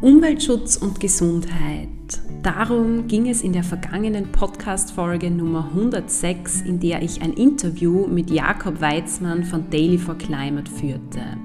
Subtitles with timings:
[0.00, 1.88] Umweltschutz und Gesundheit.
[2.44, 8.30] Darum ging es in der vergangenen Podcast-Folge Nummer 106, in der ich ein Interview mit
[8.30, 11.36] Jakob Weizmann von Daily for Climate führte.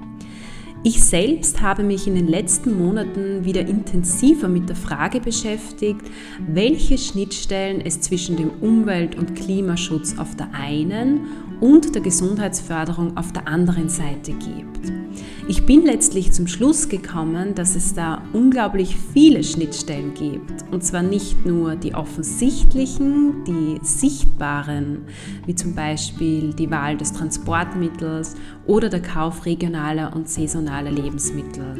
[0.86, 6.02] Ich selbst habe mich in den letzten Monaten wieder intensiver mit der Frage beschäftigt,
[6.46, 11.20] welche Schnittstellen es zwischen dem Umwelt- und Klimaschutz auf der einen
[11.62, 14.92] und der Gesundheitsförderung auf der anderen Seite gibt.
[15.46, 20.64] Ich bin letztlich zum Schluss gekommen, dass es da unglaublich viele Schnittstellen gibt.
[20.70, 25.02] Und zwar nicht nur die offensichtlichen, die sichtbaren,
[25.46, 31.76] wie zum Beispiel die Wahl des Transportmittels oder der Kauf regionaler und saisonaler Lebensmittel,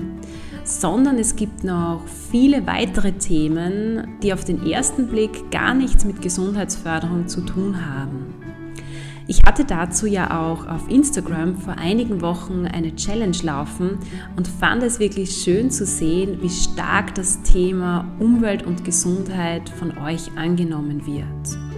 [0.65, 6.23] sondern es gibt noch viele weitere Themen, die auf den ersten Blick gar nichts mit
[6.23, 8.35] Gesundheitsförderung zu tun haben.
[9.27, 13.99] Ich hatte dazu ja auch auf Instagram vor einigen Wochen eine Challenge laufen
[14.37, 19.97] und fand es wirklich schön zu sehen, wie stark das Thema Umwelt und Gesundheit von
[19.97, 21.74] euch angenommen wird.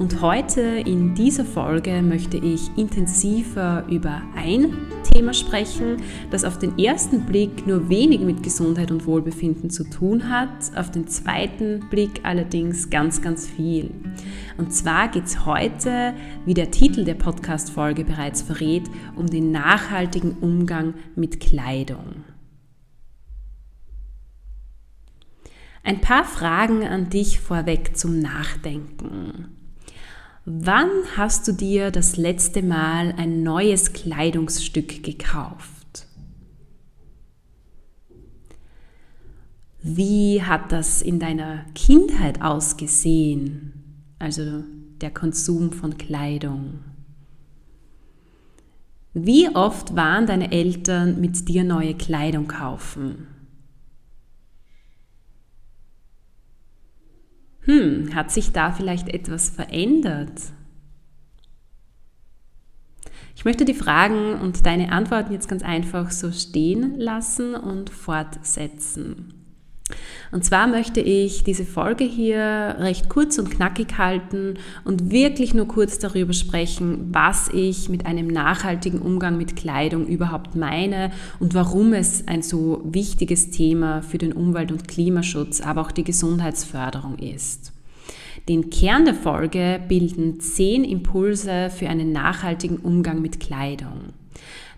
[0.00, 4.74] Und heute in dieser Folge möchte ich intensiver über ein
[5.12, 5.98] Thema sprechen,
[6.30, 10.90] das auf den ersten Blick nur wenig mit Gesundheit und Wohlbefinden zu tun hat, auf
[10.90, 13.90] den zweiten Blick allerdings ganz, ganz viel.
[14.56, 16.14] Und zwar geht es heute,
[16.46, 18.84] wie der Titel der Podcast-Folge bereits verrät,
[19.16, 22.24] um den nachhaltigen Umgang mit Kleidung.
[25.82, 29.59] Ein paar Fragen an dich vorweg zum Nachdenken.
[30.52, 36.08] Wann hast du dir das letzte Mal ein neues Kleidungsstück gekauft?
[39.80, 44.04] Wie hat das in deiner Kindheit ausgesehen?
[44.18, 44.64] Also
[45.00, 46.80] der Konsum von Kleidung.
[49.14, 53.28] Wie oft waren deine Eltern mit dir neue Kleidung kaufen?
[57.70, 60.32] Hm, hat sich da vielleicht etwas verändert?
[63.36, 69.39] Ich möchte die Fragen und deine Antworten jetzt ganz einfach so stehen lassen und fortsetzen.
[70.32, 75.66] Und zwar möchte ich diese Folge hier recht kurz und knackig halten und wirklich nur
[75.66, 81.92] kurz darüber sprechen, was ich mit einem nachhaltigen Umgang mit Kleidung überhaupt meine und warum
[81.92, 87.72] es ein so wichtiges Thema für den Umwelt- und Klimaschutz, aber auch die Gesundheitsförderung ist.
[88.48, 94.12] Den Kern der Folge bilden zehn Impulse für einen nachhaltigen Umgang mit Kleidung.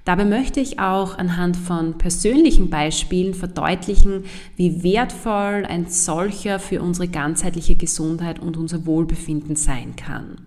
[0.04, 4.25] Dabei möchte ich auch anhand von persönlichen Beispielen verdeutlichen,
[4.56, 10.38] wie wertvoll ein solcher für unsere ganzheitliche Gesundheit und unser Wohlbefinden sein kann.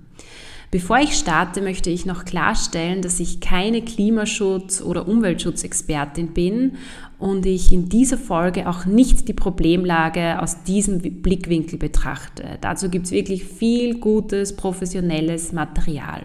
[0.71, 6.73] Bevor ich starte, möchte ich noch klarstellen, dass ich keine Klimaschutz- oder Umweltschutzexpertin bin
[7.17, 12.57] und ich in dieser Folge auch nicht die Problemlage aus diesem Blickwinkel betrachte.
[12.59, 16.23] Dazu gibt es wirklich viel gutes, professionelles Material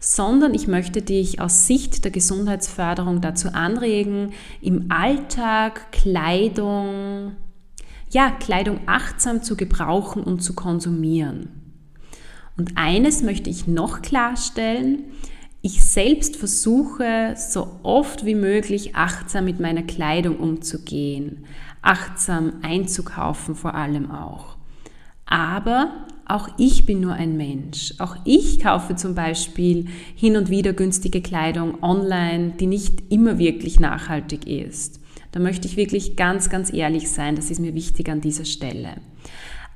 [0.00, 7.32] sondern ich möchte dich aus Sicht der Gesundheitsförderung dazu anregen, im Alltag Kleidung,
[8.10, 11.48] ja, Kleidung achtsam zu gebrauchen und zu konsumieren.
[12.56, 15.04] Und eines möchte ich noch klarstellen,
[15.62, 21.44] ich selbst versuche so oft wie möglich achtsam mit meiner Kleidung umzugehen.
[21.82, 24.56] achtsam einzukaufen vor allem auch.
[25.24, 27.94] Aber auch ich bin nur ein Mensch.
[27.98, 29.86] Auch ich kaufe zum Beispiel
[30.16, 35.00] hin und wieder günstige Kleidung online, die nicht immer wirklich nachhaltig ist.
[35.30, 37.36] Da möchte ich wirklich ganz, ganz ehrlich sein.
[37.36, 38.96] Das ist mir wichtig an dieser Stelle.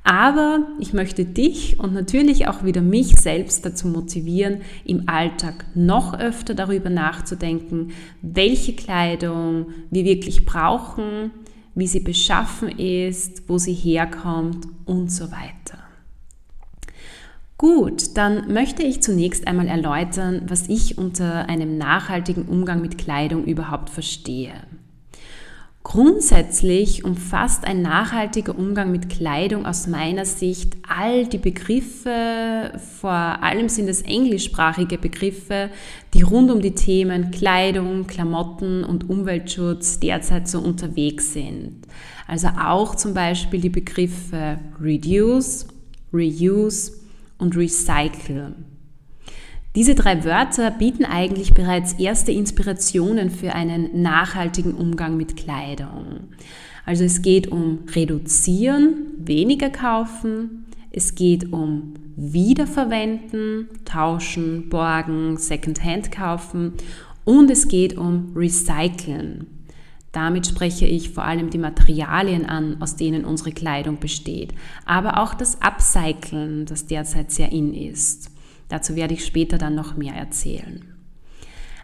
[0.02, 6.18] Aber ich möchte dich und natürlich auch wieder mich selbst dazu motivieren, im Alltag noch
[6.18, 7.92] öfter darüber nachzudenken,
[8.22, 11.30] welche Kleidung wir wirklich brauchen,
[11.74, 15.89] wie sie beschaffen ist, wo sie herkommt und so weiter.
[17.60, 23.44] Gut, dann möchte ich zunächst einmal erläutern, was ich unter einem nachhaltigen Umgang mit Kleidung
[23.44, 24.54] überhaupt verstehe.
[25.82, 33.68] Grundsätzlich umfasst ein nachhaltiger Umgang mit Kleidung aus meiner Sicht all die Begriffe, vor allem
[33.68, 35.68] sind es englischsprachige Begriffe,
[36.14, 41.82] die rund um die Themen Kleidung, Klamotten und Umweltschutz derzeit so unterwegs sind.
[42.26, 45.66] Also auch zum Beispiel die Begriffe Reduce,
[46.10, 46.99] Reuse
[47.40, 48.54] und Recycle.
[49.76, 56.28] Diese drei Wörter bieten eigentlich bereits erste Inspirationen für einen nachhaltigen Umgang mit Kleidung.
[56.84, 66.72] Also es geht um reduzieren, weniger kaufen, es geht um wiederverwenden, tauschen, borgen, Secondhand kaufen
[67.24, 69.46] und es geht um recyceln.
[70.12, 74.52] Damit spreche ich vor allem die Materialien an, aus denen unsere Kleidung besteht,
[74.84, 78.30] aber auch das Upcyclen, das derzeit sehr in ist.
[78.68, 80.84] Dazu werde ich später dann noch mehr erzählen.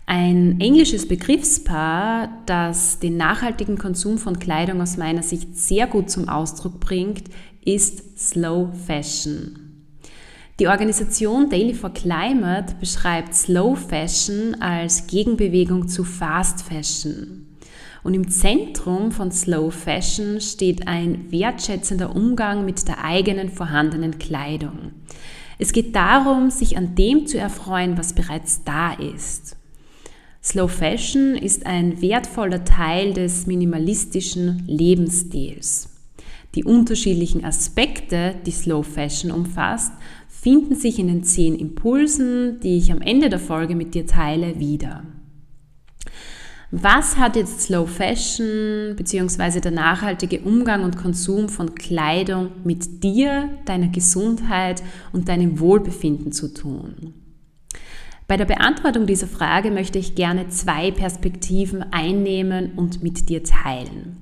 [0.09, 6.29] Ein englisches Begriffspaar, das den nachhaltigen Konsum von Kleidung aus meiner Sicht sehr gut zum
[6.29, 7.25] Ausdruck bringt,
[7.65, 9.67] ist Slow Fashion.
[10.61, 17.46] Die Organisation Daily for Climate beschreibt Slow Fashion als Gegenbewegung zu Fast Fashion.
[18.03, 24.93] Und im Zentrum von Slow Fashion steht ein wertschätzender Umgang mit der eigenen vorhandenen Kleidung.
[25.59, 29.57] Es geht darum, sich an dem zu erfreuen, was bereits da ist.
[30.43, 35.89] Slow Fashion ist ein wertvoller Teil des minimalistischen Lebensstils.
[36.55, 39.93] Die unterschiedlichen Aspekte, die Slow Fashion umfasst,
[40.29, 44.61] finden sich in den zehn Impulsen, die ich am Ende der Folge mit dir teile,
[44.61, 45.03] wieder.
[46.79, 49.61] Was hat jetzt Slow Fashion bzw.
[49.61, 56.53] der nachhaltige Umgang und Konsum von Kleidung mit dir, deiner Gesundheit und deinem Wohlbefinden zu
[56.53, 57.15] tun?
[58.29, 64.19] Bei der Beantwortung dieser Frage möchte ich gerne zwei Perspektiven einnehmen und mit dir teilen.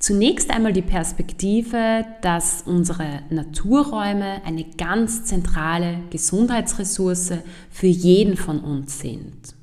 [0.00, 7.34] Zunächst einmal die Perspektive, dass unsere Naturräume eine ganz zentrale Gesundheitsressource
[7.70, 9.55] für jeden von uns sind.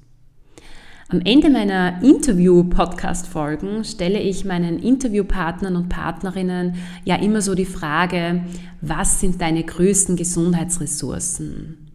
[1.13, 6.73] Am Ende meiner Interview-Podcast-Folgen stelle ich meinen Interviewpartnern und Partnerinnen
[7.05, 8.41] ja immer so die Frage,
[8.81, 11.91] was sind deine größten Gesundheitsressourcen?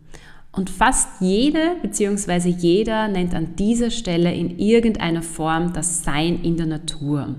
[0.52, 2.48] Und fast jede bzw.
[2.48, 7.34] jeder nennt an dieser Stelle in irgendeiner Form das Sein in der Natur.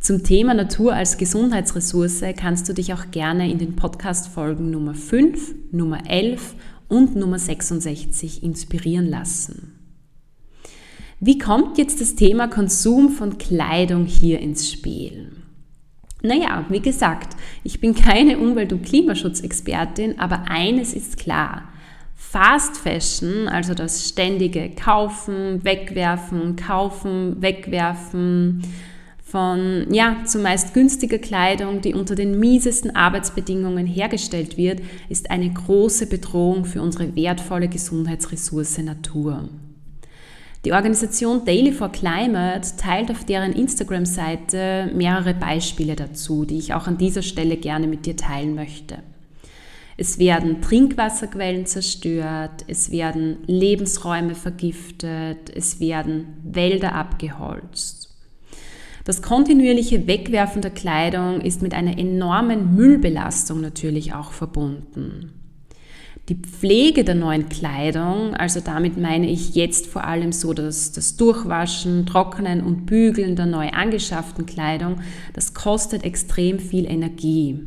[0.00, 5.72] Zum Thema Natur als Gesundheitsressource kannst du dich auch gerne in den Podcast-Folgen Nummer 5,
[5.72, 6.54] Nummer 11
[6.88, 9.75] und Nummer 66 inspirieren lassen.
[11.18, 15.32] Wie kommt jetzt das Thema Konsum von Kleidung hier ins Spiel?
[16.22, 21.72] Naja, wie gesagt, ich bin keine Umwelt- und Klimaschutzexpertin, aber eines ist klar.
[22.14, 28.62] Fast Fashion, also das ständige Kaufen, Wegwerfen, Kaufen, Wegwerfen
[29.22, 36.08] von ja, zumeist günstiger Kleidung, die unter den miesesten Arbeitsbedingungen hergestellt wird, ist eine große
[36.08, 39.48] Bedrohung für unsere wertvolle Gesundheitsressource Natur.
[40.66, 46.88] Die Organisation Daily for Climate teilt auf deren Instagram-Seite mehrere Beispiele dazu, die ich auch
[46.88, 48.98] an dieser Stelle gerne mit dir teilen möchte.
[49.96, 58.12] Es werden Trinkwasserquellen zerstört, es werden Lebensräume vergiftet, es werden Wälder abgeholzt.
[59.04, 65.35] Das kontinuierliche Wegwerfen der Kleidung ist mit einer enormen Müllbelastung natürlich auch verbunden.
[66.28, 71.16] Die Pflege der neuen Kleidung, also damit meine ich jetzt vor allem so das, das
[71.16, 74.96] Durchwaschen, Trocknen und Bügeln der neu angeschafften Kleidung,
[75.34, 77.60] das kostet extrem viel Energie.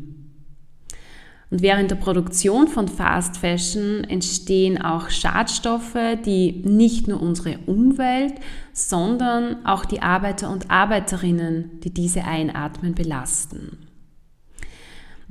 [1.51, 8.33] Und während der Produktion von Fast Fashion entstehen auch Schadstoffe, die nicht nur unsere Umwelt,
[8.73, 13.88] sondern auch die Arbeiter und Arbeiterinnen, die diese einatmen, belasten.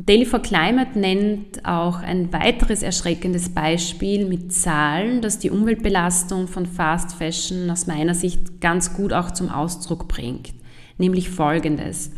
[0.01, 6.67] Daily for Climate nennt auch ein weiteres erschreckendes Beispiel mit Zahlen, das die Umweltbelastung von
[6.67, 10.55] Fast Fashion aus meiner Sicht ganz gut auch zum Ausdruck bringt.
[10.99, 12.11] nämlich folgendes.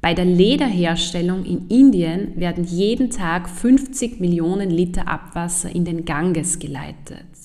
[0.00, 6.58] Bei der Lederherstellung in Indien werden jeden Tag 50 Millionen Liter Abwasser in den Ganges
[6.58, 7.37] geleitet.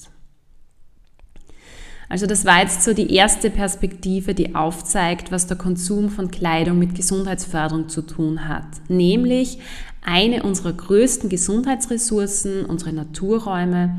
[2.10, 6.78] Also das war jetzt so die erste Perspektive, die aufzeigt, was der Konsum von Kleidung
[6.78, 8.68] mit Gesundheitsförderung zu tun hat.
[8.88, 9.60] Nämlich
[10.06, 13.98] eine unserer größten Gesundheitsressourcen, unsere Naturräume,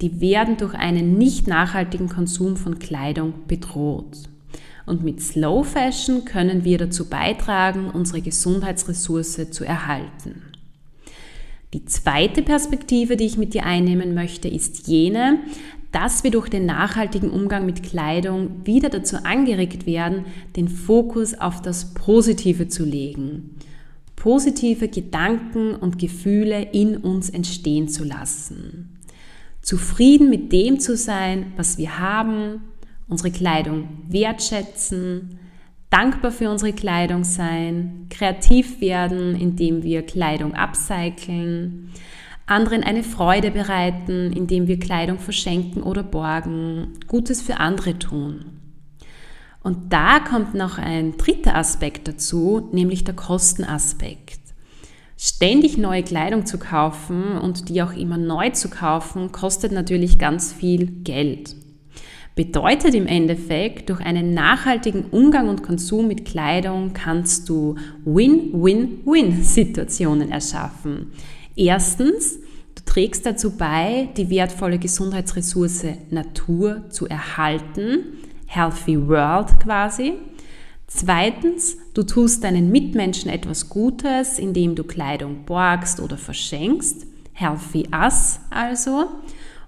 [0.00, 4.18] die werden durch einen nicht nachhaltigen Konsum von Kleidung bedroht.
[4.84, 10.42] Und mit Slow Fashion können wir dazu beitragen, unsere Gesundheitsressource zu erhalten.
[11.72, 15.38] Die zweite Perspektive, die ich mit dir einnehmen möchte, ist jene,
[15.92, 20.24] dass wir durch den nachhaltigen Umgang mit Kleidung wieder dazu angeregt werden,
[20.56, 23.56] den Fokus auf das Positive zu legen,
[24.16, 28.98] positive Gedanken und Gefühle in uns entstehen zu lassen,
[29.60, 32.62] zufrieden mit dem zu sein, was wir haben,
[33.06, 35.38] unsere Kleidung wertschätzen,
[35.90, 41.90] dankbar für unsere Kleidung sein, kreativ werden, indem wir Kleidung upcyclen,
[42.52, 48.44] anderen eine Freude bereiten, indem wir Kleidung verschenken oder borgen, Gutes für andere tun.
[49.62, 54.40] Und da kommt noch ein dritter Aspekt dazu, nämlich der Kostenaspekt.
[55.16, 60.52] Ständig neue Kleidung zu kaufen und die auch immer neu zu kaufen, kostet natürlich ganz
[60.52, 61.54] viel Geld.
[62.34, 71.12] Bedeutet im Endeffekt, durch einen nachhaltigen Umgang und Konsum mit Kleidung kannst du Win-Win-Win-Situationen erschaffen.
[71.54, 72.40] Erstens,
[72.74, 80.14] du trägst dazu bei, die wertvolle Gesundheitsressource Natur zu erhalten, Healthy World quasi.
[80.86, 88.40] Zweitens, du tust deinen Mitmenschen etwas Gutes, indem du Kleidung borgst oder verschenkst, Healthy Us
[88.50, 89.06] also.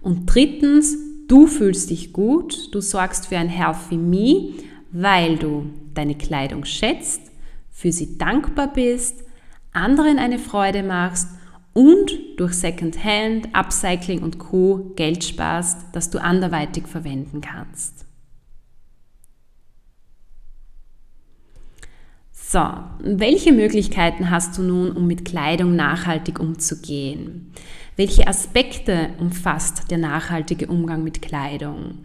[0.03, 0.97] Und drittens,
[1.27, 4.55] du fühlst dich gut, du sorgst für ein Healthy Me,
[4.93, 7.23] weil du deine Kleidung schätzt,
[7.71, 9.25] für sie dankbar bist,
[9.73, 11.29] anderen eine Freude machst
[11.75, 14.93] und durch Secondhand, Upcycling und Co.
[14.97, 18.07] Geld sparst, das du anderweitig verwenden kannst.
[22.31, 22.63] So,
[23.01, 27.53] welche Möglichkeiten hast du nun, um mit Kleidung nachhaltig umzugehen?
[27.97, 31.99] Welche Aspekte umfasst der nachhaltige Umgang mit Kleidung?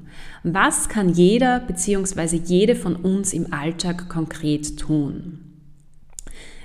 [0.43, 2.38] Was kann jeder bzw.
[2.38, 5.38] jede von uns im Alltag konkret tun?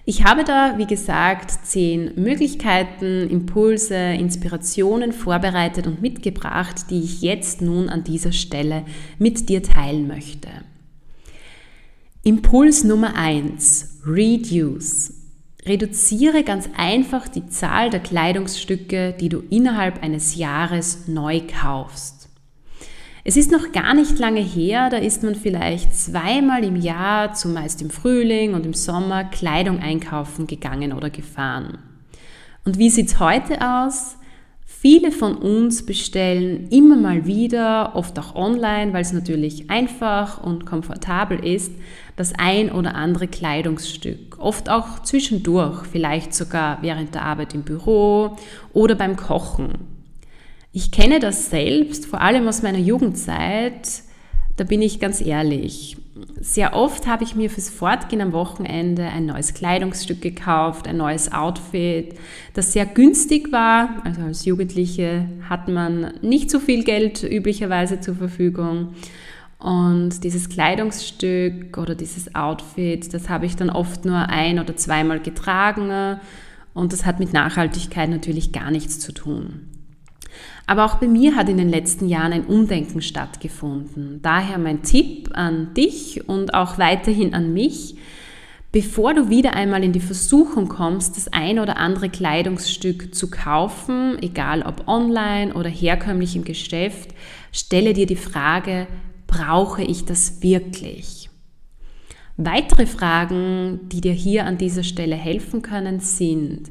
[0.07, 7.63] Ich habe da, wie gesagt, zehn Möglichkeiten, Impulse, Inspirationen vorbereitet und mitgebracht, die ich jetzt
[7.63, 8.85] nun an dieser Stelle
[9.19, 10.49] mit dir teilen möchte.
[12.23, 15.15] Impuls Nummer eins: Reduce.
[15.65, 22.24] Reduziere ganz einfach die Zahl der Kleidungsstücke, die du innerhalb eines Jahres neu kaufst.
[23.27, 27.81] Es ist noch gar nicht lange her, da ist man vielleicht zweimal im Jahr, zumeist
[27.81, 31.79] im Frühling und im Sommer, Kleidung einkaufen gegangen oder gefahren.
[32.67, 34.19] Und wie sieht's heute aus?
[34.67, 40.67] Viele von uns bestellen immer mal wieder, oft auch online, weil es natürlich einfach und
[40.67, 41.73] komfortabel ist,
[42.17, 44.39] das ein oder andere Kleidungsstück.
[44.39, 48.37] Oft auch zwischendurch, vielleicht sogar während der Arbeit im Büro
[48.75, 49.94] oder beim Kochen.
[50.77, 54.03] Ich kenne das selbst, vor allem aus meiner Jugendzeit.
[54.57, 55.97] Da bin ich ganz ehrlich.
[56.41, 61.33] Sehr oft habe ich mir fürs Fortgehen am Wochenende ein neues Kleidungsstück gekauft, ein neues
[61.33, 62.17] Outfit,
[62.55, 64.03] das sehr günstig war.
[64.05, 68.95] Also als Jugendliche hat man nicht so viel Geld üblicherweise zur Verfügung.
[69.61, 75.21] Und dieses Kleidungsstück oder dieses Outfit, das habe ich dann oft nur ein oder zweimal
[75.21, 76.19] getragen.
[76.73, 79.69] Und das hat mit Nachhaltigkeit natürlich gar nichts zu tun.
[80.67, 84.21] Aber auch bei mir hat in den letzten Jahren ein Umdenken stattgefunden.
[84.23, 87.97] Daher mein Tipp an dich und auch weiterhin an mich,
[88.73, 94.17] bevor du wieder einmal in die Versuchung kommst, das ein oder andere Kleidungsstück zu kaufen,
[94.23, 97.11] egal ob online oder herkömmlich im Geschäft,
[97.53, 98.87] stelle dir die Frage,
[99.27, 101.29] brauche ich das wirklich?
[102.37, 106.71] Weitere Fragen, die dir hier an dieser Stelle helfen können, sind,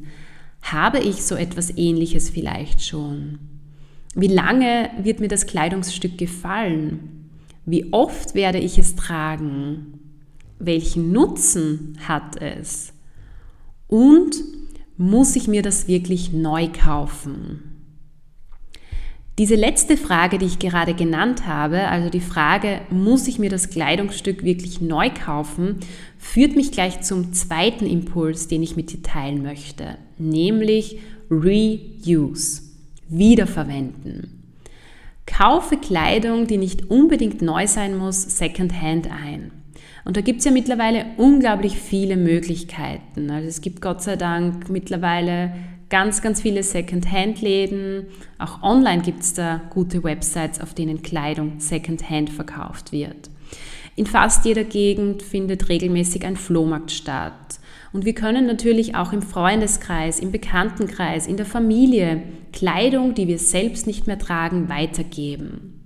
[0.62, 3.53] habe ich so etwas Ähnliches vielleicht schon?
[4.16, 7.30] Wie lange wird mir das Kleidungsstück gefallen?
[7.66, 10.00] Wie oft werde ich es tragen?
[10.60, 12.94] Welchen Nutzen hat es?
[13.88, 14.36] Und
[14.98, 17.70] muss ich mir das wirklich neu kaufen?
[19.40, 23.72] Diese letzte Frage, die ich gerade genannt habe, also die Frage, muss ich mir das
[23.72, 25.78] Kleidungsstück wirklich neu kaufen,
[26.20, 31.00] führt mich gleich zum zweiten Impuls, den ich mit dir teilen möchte, nämlich
[31.32, 32.73] Reuse
[33.18, 34.56] wiederverwenden.
[35.26, 39.52] Kaufe Kleidung, die nicht unbedingt neu sein muss, secondhand ein.
[40.06, 43.32] Und da gibt es ja mittlerweile unglaublich viele Möglichkeiten.
[43.32, 45.54] Also es gibt Gott sei Dank mittlerweile
[45.90, 48.08] ganz, ganz viele Second-Hand-Läden.
[48.38, 53.30] Auch online gibt es da gute Websites, auf denen Kleidung Second-Hand verkauft wird.
[53.96, 57.60] In fast jeder Gegend findet regelmäßig ein Flohmarkt statt.
[57.94, 63.38] Und wir können natürlich auch im Freundeskreis, im Bekanntenkreis, in der Familie Kleidung, die wir
[63.38, 65.80] selbst nicht mehr tragen, weitergeben.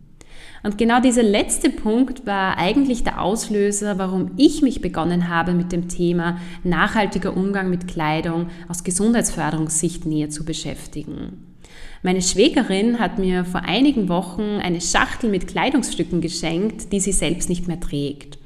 [0.63, 5.71] Und genau dieser letzte Punkt war eigentlich der Auslöser, warum ich mich begonnen habe, mit
[5.71, 11.55] dem Thema nachhaltiger Umgang mit Kleidung aus Gesundheitsförderungssicht näher zu beschäftigen.
[12.03, 17.49] Meine Schwägerin hat mir vor einigen Wochen eine Schachtel mit Kleidungsstücken geschenkt, die sie selbst
[17.49, 18.39] nicht mehr trägt.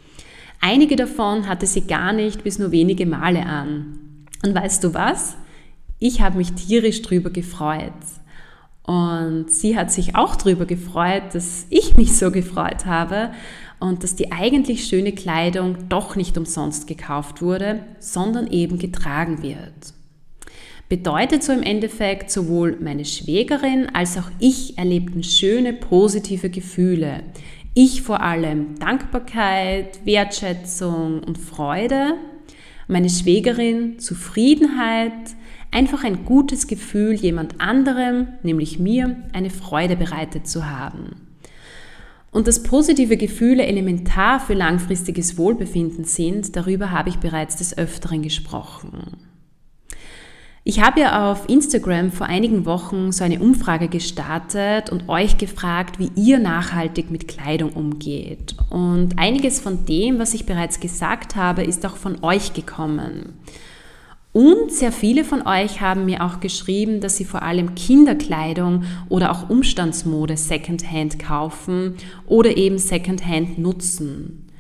[0.62, 4.28] Einige davon hatte sie gar nicht bis nur wenige Male an.
[4.44, 5.36] Und weißt du was?
[6.00, 7.92] Ich habe mich tierisch drüber gefreut.
[8.84, 13.32] Und sie hat sich auch darüber gefreut, dass ich mich so gefreut habe
[13.80, 19.94] und dass die eigentlich schöne Kleidung doch nicht umsonst gekauft wurde, sondern eben getragen wird.
[20.90, 27.24] Bedeutet so im Endeffekt, sowohl meine Schwägerin als auch ich erlebten schöne positive Gefühle.
[27.74, 32.16] Ich vor allem Dankbarkeit, Wertschätzung und Freude.
[32.90, 35.14] Meine Schwägerin Zufriedenheit,
[35.72, 41.28] einfach ein gutes Gefühl, jemand anderem, nämlich mir, eine Freude bereitet zu haben.
[42.30, 48.22] Und dass positive Gefühle elementar für langfristiges Wohlbefinden sind, darüber habe ich bereits des Öfteren
[48.22, 49.31] gesprochen.
[50.64, 55.98] Ich habe ja auf Instagram vor einigen Wochen so eine Umfrage gestartet und euch gefragt,
[55.98, 58.56] wie ihr nachhaltig mit Kleidung umgeht.
[58.70, 63.40] Und einiges von dem, was ich bereits gesagt habe, ist auch von euch gekommen.
[64.34, 69.32] Und sehr viele von euch haben mir auch geschrieben, dass sie vor allem Kinderkleidung oder
[69.32, 71.96] auch Umstandsmode Secondhand kaufen
[72.28, 74.51] oder eben Secondhand nutzen.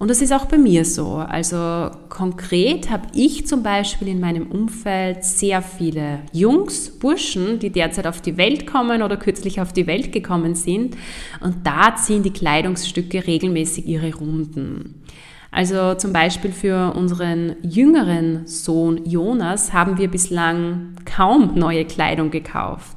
[0.00, 1.16] Und das ist auch bei mir so.
[1.16, 8.06] Also konkret habe ich zum Beispiel in meinem Umfeld sehr viele Jungs, Burschen, die derzeit
[8.06, 10.96] auf die Welt kommen oder kürzlich auf die Welt gekommen sind.
[11.42, 15.02] Und da ziehen die Kleidungsstücke regelmäßig ihre Runden.
[15.50, 22.96] Also zum Beispiel für unseren jüngeren Sohn Jonas haben wir bislang kaum neue Kleidung gekauft.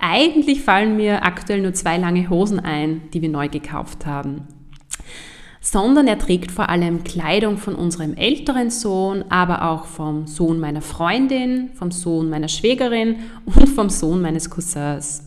[0.00, 4.48] Eigentlich fallen mir aktuell nur zwei lange Hosen ein, die wir neu gekauft haben.
[5.60, 10.80] Sondern er trägt vor allem Kleidung von unserem älteren Sohn, aber auch vom Sohn meiner
[10.80, 15.24] Freundin, vom Sohn meiner Schwägerin und vom Sohn meines Cousins.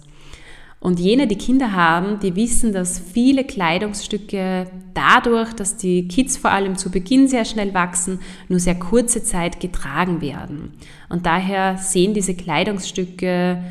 [0.83, 6.51] Und jene, die Kinder haben, die wissen, dass viele Kleidungsstücke dadurch, dass die Kids vor
[6.51, 8.19] allem zu Beginn sehr schnell wachsen,
[8.49, 10.73] nur sehr kurze Zeit getragen werden.
[11.07, 13.63] Und daher sehen diese Kleidungsstücke,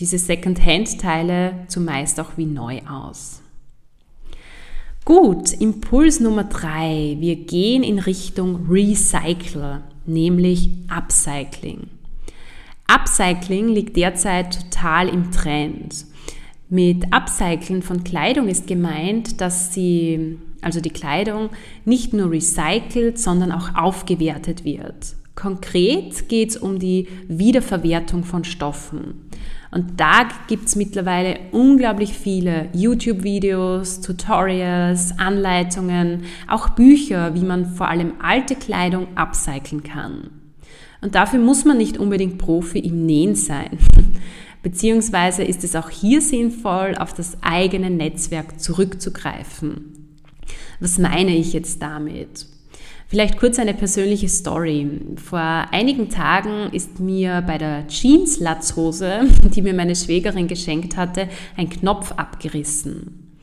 [0.00, 3.39] diese Second-Hand-Teile zumeist auch wie neu aus.
[5.12, 7.16] Gut, Impuls Nummer drei.
[7.18, 11.88] Wir gehen in Richtung Recycle, nämlich Upcycling.
[12.86, 16.06] Upcycling liegt derzeit total im Trend.
[16.68, 21.50] Mit Upcycling von Kleidung ist gemeint, dass sie, also die Kleidung,
[21.84, 25.16] nicht nur recycelt, sondern auch aufgewertet wird.
[25.34, 29.30] Konkret geht es um die Wiederverwertung von Stoffen.
[29.70, 37.88] Und da gibt es mittlerweile unglaublich viele YouTube-Videos, Tutorials, Anleitungen, auch Bücher, wie man vor
[37.88, 40.30] allem alte Kleidung upcyclen kann.
[41.00, 43.78] Und dafür muss man nicht unbedingt Profi im Nähen sein.
[44.62, 50.16] Beziehungsweise ist es auch hier sinnvoll, auf das eigene Netzwerk zurückzugreifen.
[50.80, 52.46] Was meine ich jetzt damit?
[53.10, 54.88] Vielleicht kurz eine persönliche Story.
[55.16, 61.68] Vor einigen Tagen ist mir bei der Jeans-Latzhose, die mir meine Schwägerin geschenkt hatte, ein
[61.68, 63.40] Knopf abgerissen.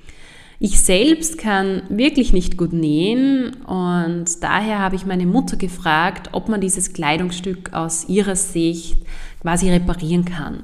[0.60, 6.47] Ich selbst kann wirklich nicht gut nähen und daher habe ich meine Mutter gefragt, ob
[6.47, 9.03] man dieses Kleidungsstück aus ihrer Sicht
[9.41, 10.63] quasi reparieren kann.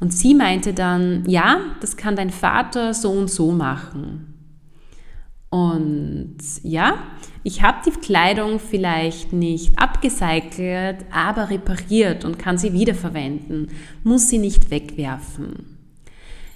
[0.00, 4.27] Und sie meinte dann, ja, das kann dein Vater so und so machen.
[5.50, 6.98] Und ja,
[7.42, 13.68] ich habe die Kleidung vielleicht nicht abgecycelt, aber repariert und kann sie wiederverwenden,
[14.04, 15.78] muss sie nicht wegwerfen.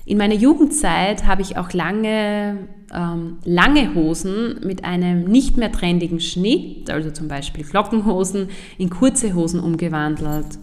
[0.05, 6.21] In meiner Jugendzeit habe ich auch lange, ähm, lange Hosen mit einem nicht mehr trendigen
[6.21, 10.59] Schnitt, also zum Beispiel Glockenhosen, in kurze Hosen umgewandelt.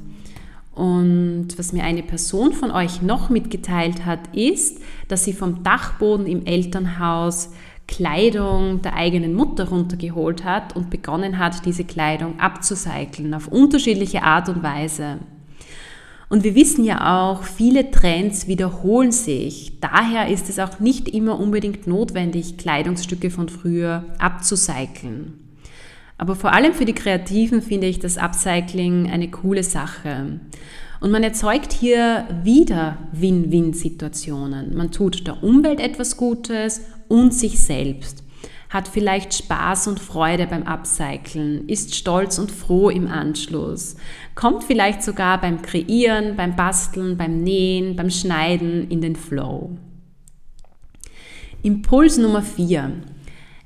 [0.75, 6.25] Und was mir eine Person von euch noch mitgeteilt hat, ist, dass sie vom Dachboden
[6.25, 7.51] im Elternhaus
[7.89, 14.47] Kleidung der eigenen Mutter runtergeholt hat und begonnen hat, diese Kleidung abzucyceln auf unterschiedliche Art
[14.47, 15.17] und Weise.
[16.29, 19.79] Und wir wissen ja auch, viele Trends wiederholen sich.
[19.81, 25.33] Daher ist es auch nicht immer unbedingt notwendig, Kleidungsstücke von früher abzucyceln.
[26.19, 30.39] Aber vor allem für die Kreativen finde ich das Upcycling eine coole Sache.
[30.99, 34.75] Und man erzeugt hier wieder Win-Win-Situationen.
[34.75, 38.23] Man tut der Umwelt etwas Gutes und sich selbst
[38.69, 43.95] hat vielleicht Spaß und Freude beim Upcyclen, ist stolz und froh im Anschluss,
[44.35, 49.77] kommt vielleicht sogar beim Kreieren, beim Basteln, beim Nähen, beim Schneiden in den Flow.
[51.63, 52.93] Impuls Nummer 4.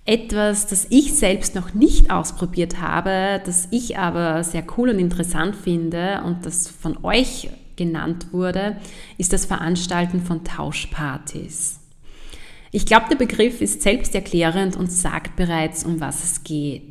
[0.05, 5.55] Etwas, das ich selbst noch nicht ausprobiert habe, das ich aber sehr cool und interessant
[5.55, 8.77] finde und das von euch genannt wurde,
[9.17, 11.82] ist das Veranstalten von Tauschpartys.
[12.75, 16.81] Ich glaube, der Begriff ist selbsterklärend und sagt bereits, um was es geht.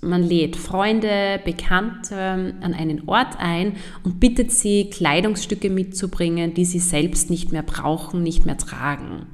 [0.00, 6.78] Man lädt Freunde, Bekannte an einen Ort ein und bittet sie, Kleidungsstücke mitzubringen, die sie
[6.78, 9.26] selbst nicht mehr brauchen, nicht mehr tragen.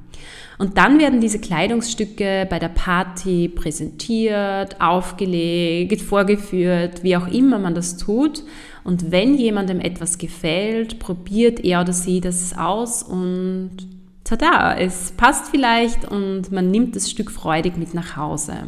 [0.57, 7.73] Und dann werden diese Kleidungsstücke bei der Party präsentiert, aufgelegt, vorgeführt, wie auch immer man
[7.73, 8.43] das tut.
[8.83, 13.94] Und wenn jemandem etwas gefällt, probiert er oder sie das aus und
[14.25, 18.67] tada, es passt vielleicht und man nimmt das Stück freudig mit nach Hause.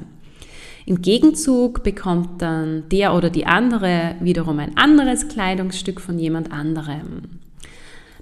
[0.86, 7.41] Im Gegenzug bekommt dann der oder die andere wiederum ein anderes Kleidungsstück von jemand anderem.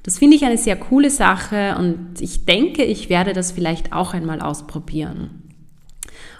[0.02, 4.15] Das finde ich eine sehr coole Sache und ich denke, ich werde das vielleicht auch
[4.15, 5.43] einmal ausprobieren.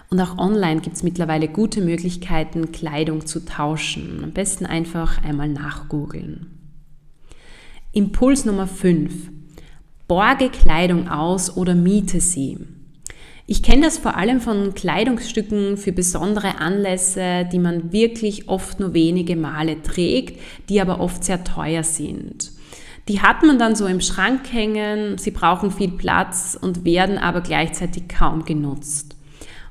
[0.08, 4.20] Und auch online gibt es mittlerweile gute Möglichkeiten, Kleidung zu tauschen.
[4.22, 6.46] Am besten einfach einmal nachgoogeln.
[7.92, 9.30] Impuls Nummer 5.
[10.08, 12.58] Borge Kleidung aus oder miete sie.
[13.48, 18.94] Ich kenne das vor allem von Kleidungsstücken für besondere Anlässe, die man wirklich oft nur
[18.94, 22.52] wenige Male trägt, die aber oft sehr teuer sind.
[23.08, 27.40] Die hat man dann so im Schrank hängen, sie brauchen viel Platz und werden aber
[27.40, 29.15] gleichzeitig kaum genutzt.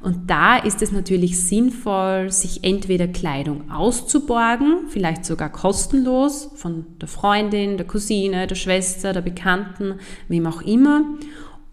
[0.01, 7.08] Und da ist es natürlich sinnvoll, sich entweder Kleidung auszuborgen, vielleicht sogar kostenlos von der
[7.08, 9.95] Freundin, der Cousine, der Schwester, der Bekannten,
[10.27, 11.03] wem auch immer,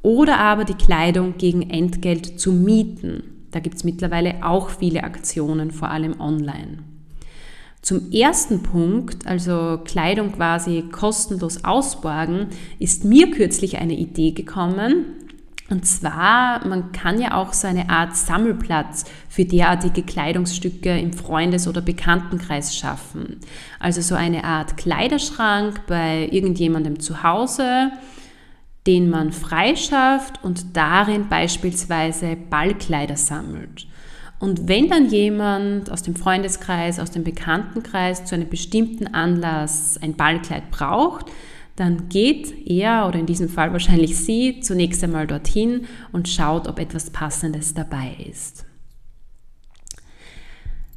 [0.03, 3.47] oder aber die Kleidung gegen Entgelt zu mieten.
[3.51, 6.79] Da gibt es mittlerweile auch viele Aktionen, vor allem online.
[7.83, 12.47] Zum ersten Punkt, also Kleidung quasi kostenlos ausborgen,
[12.79, 15.07] ist mir kürzlich eine Idee gekommen,
[15.73, 21.67] und zwar, man kann ja auch so eine Art Sammelplatz für derartige Kleidungsstücke im Freundes-
[21.67, 23.41] oder Bekanntenkreis schaffen.
[23.81, 27.91] Also so eine Art Kleiderschrank bei irgendjemandem zu Hause,
[28.87, 33.87] den man freischafft und darin beispielsweise Ballkleider sammelt.
[34.41, 40.17] Und wenn dann jemand aus dem Freundeskreis, aus dem Bekanntenkreis zu einem bestimmten Anlass ein
[40.17, 41.31] Ballkleid braucht,
[41.77, 46.79] dann geht er oder in diesem Fall wahrscheinlich sie zunächst einmal dorthin und schaut, ob
[46.79, 48.67] etwas Passendes dabei ist.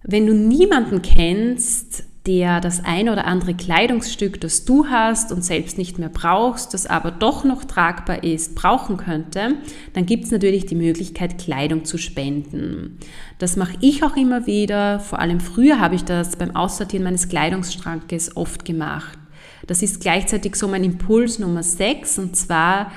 [0.04, 5.78] Wenn du niemanden kennst, der das ein oder andere Kleidungsstück, das du hast und selbst
[5.78, 9.58] nicht mehr brauchst, das aber doch noch tragbar ist, brauchen könnte,
[9.94, 12.98] dann gibt es natürlich die Möglichkeit, Kleidung zu spenden.
[13.38, 15.00] Das mache ich auch immer wieder.
[15.00, 19.20] Vor allem früher habe ich das beim Aussortieren meines Kleidungsschrankes oft gemacht.
[19.68, 22.92] Das ist gleichzeitig so mein Impuls Nummer 6 und zwar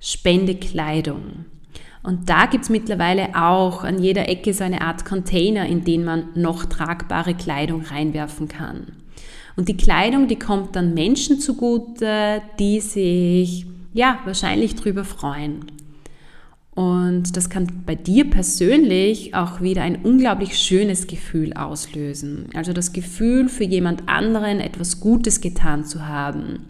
[0.00, 1.46] Spende Kleidung.
[2.02, 6.04] Und da gibt es mittlerweile auch an jeder Ecke so eine Art Container, in den
[6.04, 8.88] man noch tragbare Kleidung reinwerfen kann.
[9.56, 15.64] Und die Kleidung, die kommt dann Menschen zugute, die sich ja wahrscheinlich drüber freuen.
[16.74, 22.46] Und das kann bei dir persönlich auch wieder ein unglaublich schönes Gefühl auslösen.
[22.54, 26.66] Also das Gefühl, für jemand anderen etwas Gutes getan zu haben.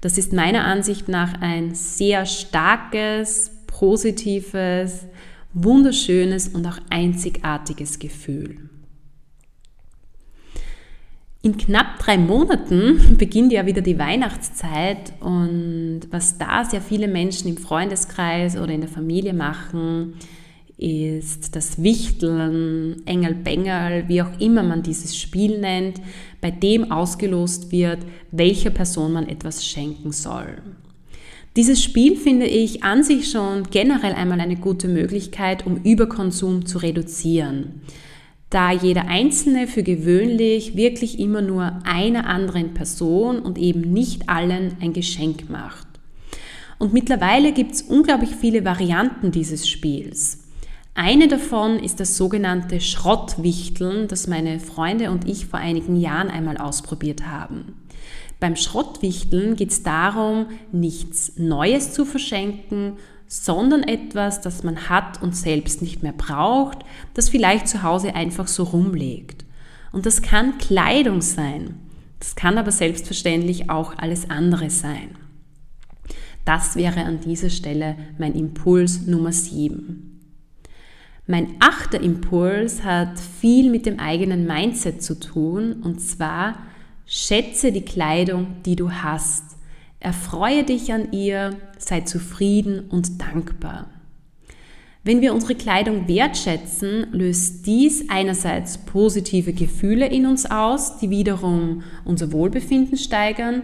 [0.00, 5.06] Das ist meiner Ansicht nach ein sehr starkes, positives,
[5.52, 8.70] wunderschönes und auch einzigartiges Gefühl.
[11.44, 17.50] In knapp drei Monaten beginnt ja wieder die Weihnachtszeit und was da sehr viele Menschen
[17.50, 20.14] im Freundeskreis oder in der Familie machen,
[20.78, 26.00] ist das Wichteln, Engel-Bengel, wie auch immer man dieses Spiel nennt,
[26.40, 27.98] bei dem ausgelost wird,
[28.30, 30.62] welcher Person man etwas schenken soll.
[31.56, 36.78] Dieses Spiel finde ich an sich schon generell einmal eine gute Möglichkeit, um Überkonsum zu
[36.78, 37.82] reduzieren
[38.54, 44.76] da jeder Einzelne für gewöhnlich wirklich immer nur einer anderen Person und eben nicht allen
[44.80, 45.88] ein Geschenk macht.
[46.78, 50.44] Und mittlerweile gibt es unglaublich viele Varianten dieses Spiels.
[50.94, 56.56] Eine davon ist das sogenannte Schrottwichteln, das meine Freunde und ich vor einigen Jahren einmal
[56.56, 57.74] ausprobiert haben.
[58.38, 62.98] Beim Schrottwichteln geht es darum, nichts Neues zu verschenken,
[63.42, 66.78] sondern etwas, das man hat und selbst nicht mehr braucht,
[67.14, 69.44] das vielleicht zu Hause einfach so rumlegt.
[69.92, 71.80] Und das kann Kleidung sein.
[72.20, 75.16] Das kann aber selbstverständlich auch alles andere sein.
[76.44, 80.20] Das wäre an dieser Stelle mein Impuls Nummer 7.
[81.26, 86.58] Mein achter Impuls hat viel mit dem eigenen Mindset zu tun und zwar
[87.06, 89.53] schätze die Kleidung, die du hast.
[90.04, 93.86] Erfreue dich an ihr, sei zufrieden und dankbar.
[95.02, 101.84] Wenn wir unsere Kleidung wertschätzen, löst dies einerseits positive Gefühle in uns aus, die wiederum
[102.04, 103.62] unser Wohlbefinden steigern,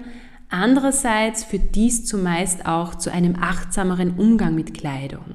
[0.48, 5.34] andererseits führt dies zumeist auch zu einem achtsameren Umgang mit Kleidung.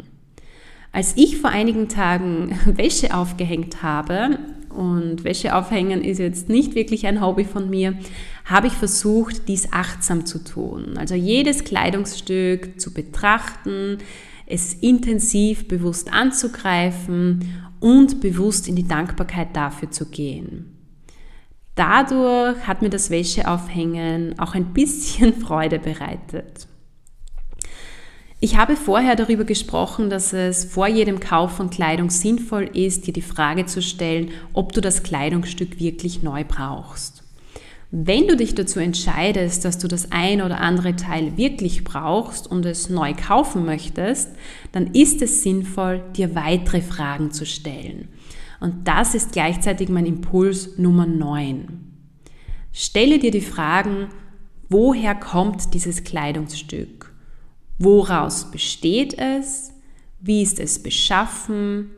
[0.91, 4.39] Als ich vor einigen Tagen Wäsche aufgehängt habe,
[4.75, 7.97] und Wäsche aufhängen ist jetzt nicht wirklich ein Hobby von mir,
[8.45, 10.97] habe ich versucht, dies achtsam zu tun.
[10.97, 13.97] Also jedes Kleidungsstück zu betrachten,
[14.45, 20.71] es intensiv bewusst anzugreifen und bewusst in die Dankbarkeit dafür zu gehen.
[21.73, 26.67] Dadurch hat mir das Wäscheaufhängen auch ein bisschen Freude bereitet.
[28.39, 33.13] Ich habe vorher darüber gesprochen, dass es vor jedem Kauf von Kleidung sinnvoll ist, dir
[33.13, 37.24] die Frage zu stellen, ob du das Kleidungsstück wirklich neu brauchst.
[37.97, 42.65] Wenn du dich dazu entscheidest, dass du das ein oder andere Teil wirklich brauchst und
[42.65, 44.31] es neu kaufen möchtest,
[44.73, 48.09] dann ist es sinnvoll, dir weitere Fragen zu stellen.
[48.59, 51.67] Und das ist gleichzeitig mein Impuls Nummer 9.
[52.73, 54.09] Stelle dir die Fragen,
[54.67, 57.13] woher kommt dieses Kleidungsstück?
[57.79, 59.71] Woraus besteht es?
[60.19, 61.91] Wie ist es beschaffen?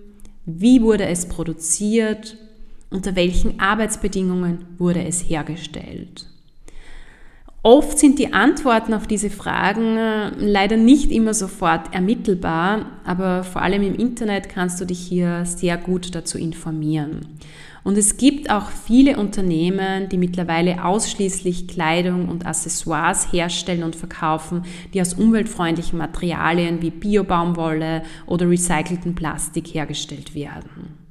[0.45, 2.37] Wie wurde es produziert?
[2.89, 6.27] Unter welchen Arbeitsbedingungen wurde es hergestellt?
[7.63, 13.61] Oft sind die Antworten auf diese Fragen äh, leider nicht immer sofort ermittelbar, aber vor
[13.61, 17.25] allem im Internet kannst du dich hier sehr gut dazu informieren.
[17.83, 24.63] Und es gibt auch viele Unternehmen, die mittlerweile ausschließlich Kleidung und Accessoires herstellen und verkaufen,
[24.93, 31.06] die aus umweltfreundlichen Materialien wie Biobaumwolle oder recycelten Plastik hergestellt werden.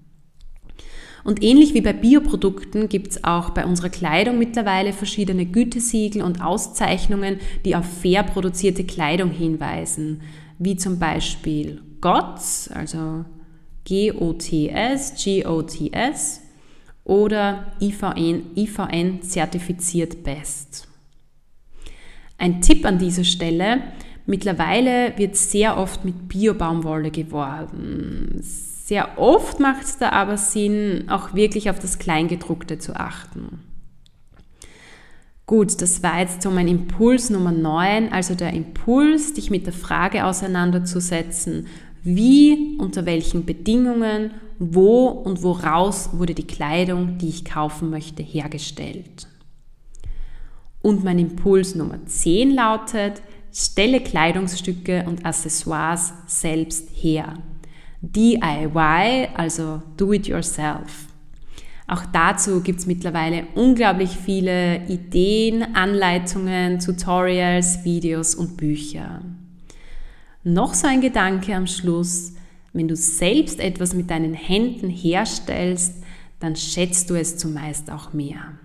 [1.27, 6.41] Und ähnlich wie bei Bioprodukten gibt es auch bei unserer Kleidung mittlerweile verschiedene Gütesiegel und
[6.41, 10.23] Auszeichnungen, die auf fair produzierte Kleidung hinweisen,
[10.61, 13.25] wie zum Beispiel GOTS, also
[13.83, 16.43] G-O-T-S, G-O-T-S
[17.03, 20.87] oder IVN, IVN zertifiziert Best.
[22.39, 23.83] Ein Tipp an dieser Stelle,
[24.27, 28.41] mittlerweile wird sehr oft mit Biobaumwolle geworben.
[28.87, 33.59] Sehr oft macht es da aber Sinn, auch wirklich auf das Kleingedruckte zu achten.
[35.45, 39.73] Gut, das war jetzt so mein Impuls Nummer 9, also der Impuls, dich mit der
[39.73, 41.67] Frage auseinanderzusetzen,
[42.05, 49.27] wie, unter welchen Bedingungen wo und woraus wurde die Kleidung, die ich kaufen möchte, hergestellt.
[50.81, 53.21] Und mein Impuls Nummer 10 lautet,
[53.53, 57.35] stelle Kleidungsstücke und Accessoires selbst her.
[58.03, 61.07] DIY, also do it yourself.
[61.89, 69.23] Auch dazu gibt es mittlerweile unglaublich viele Ideen, Anleitungen, Tutorials, Videos und Bücher.
[70.43, 72.35] Noch so ein Gedanke am Schluss.
[72.73, 76.03] Wenn du selbst etwas mit deinen Händen herstellst,
[76.41, 78.59] dann schätzt du es zumeist auch mehr.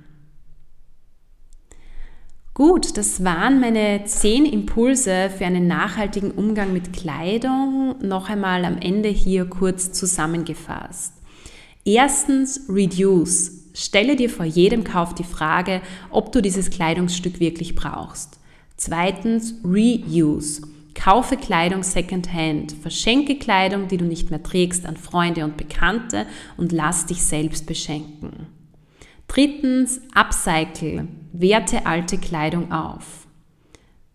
[2.62, 7.95] Gut, das waren meine zehn Impulse für einen nachhaltigen Umgang mit Kleidung.
[8.04, 11.12] Noch einmal am Ende hier kurz zusammengefasst.
[11.86, 13.71] Erstens, reduce.
[13.74, 18.38] Stelle dir vor jedem Kauf die Frage, ob du dieses Kleidungsstück wirklich brauchst.
[18.78, 20.62] Zweitens, reuse.
[20.93, 26.71] Kaufe Kleidung secondhand, verschenke Kleidung, die du nicht mehr trägst, an Freunde und Bekannte und
[26.71, 28.61] lass dich selbst beschenken.
[29.34, 33.28] Drittens, upcycle, werte alte Kleidung auf.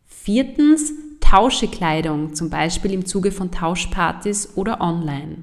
[0.04, 5.38] Viertens, tausche Kleidung, zum Beispiel im Zuge von Tauschpartys oder online.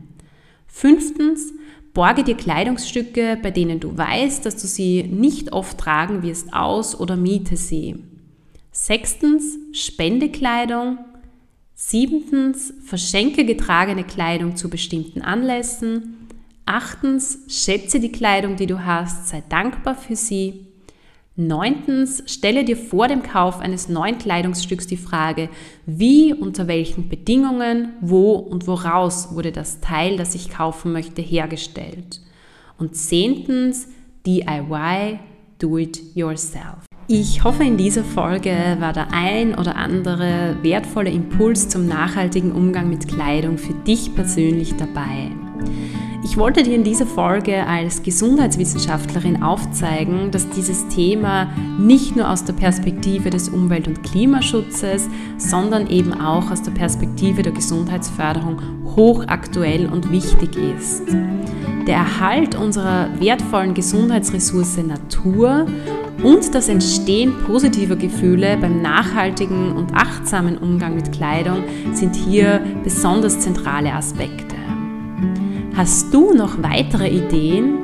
[0.68, 1.54] Fünftens,
[1.92, 7.00] borge dir Kleidungsstücke, bei denen du weißt, dass du sie nicht oft tragen wirst, aus
[7.00, 7.96] oder miete sie.
[8.72, 11.00] Sechstens, spende Kleidung.
[11.74, 16.23] Siebtens, verschenke getragene Kleidung zu bestimmten Anlässen.
[16.66, 20.68] Achtens, schätze die Kleidung, die du hast, sei dankbar für sie.
[21.36, 25.50] Neuntens, stelle dir vor dem Kauf eines neuen Kleidungsstücks die Frage,
[25.86, 32.22] wie, unter welchen Bedingungen, wo und woraus wurde das Teil, das ich kaufen möchte, hergestellt.
[32.78, 33.88] Und zehntens,
[34.26, 35.20] DIY,
[35.60, 36.86] do it yourself.
[37.08, 42.90] Ich hoffe, in dieser Folge war der ein oder andere wertvolle Impuls zum nachhaltigen Umgang
[42.90, 45.32] mit Kleidung für dich persönlich dabei.
[46.24, 52.46] Ich wollte dir in dieser Folge als Gesundheitswissenschaftlerin aufzeigen, dass dieses Thema nicht nur aus
[52.46, 58.62] der Perspektive des Umwelt- und Klimaschutzes, sondern eben auch aus der Perspektive der Gesundheitsförderung
[58.96, 61.04] hochaktuell und wichtig ist.
[61.88, 65.66] Der Erhalt unserer wertvollen Gesundheitsressource Natur
[66.24, 73.42] und das Entstehen positiver Gefühle beim nachhaltigen und achtsamen Umgang mit Kleidung sind hier besonders
[73.42, 74.53] zentrale Aspekte.
[75.76, 77.80] Hast du noch weitere Ideen?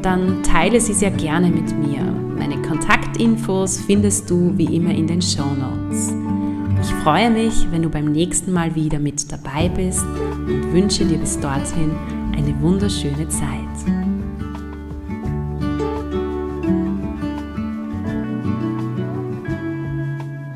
[0.00, 2.02] Dann teile sie sehr gerne mit mir.
[2.38, 6.14] Meine Kontaktinfos findest du wie immer in den Show Notes.
[6.80, 10.04] Ich freue mich, wenn du beim nächsten Mal wieder mit dabei bist
[10.46, 11.90] und wünsche dir bis dorthin
[12.36, 14.11] eine wunderschöne Zeit.